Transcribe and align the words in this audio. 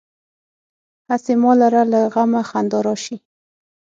هسې 1.09 1.33
ما 1.41 1.51
لره 1.61 1.83
له 1.91 1.99
غمه 2.13 2.41
خندا 2.49 2.79
راشي. 2.87 3.17